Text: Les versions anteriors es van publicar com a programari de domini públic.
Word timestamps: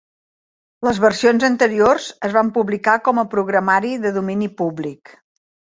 Les 0.87 1.01
versions 1.03 1.45
anteriors 1.49 2.09
es 2.29 2.35
van 2.39 2.51
publicar 2.57 2.97
com 3.09 3.23
a 3.23 3.27
programari 3.35 3.95
de 4.07 4.15
domini 4.19 4.53
públic. 4.65 5.17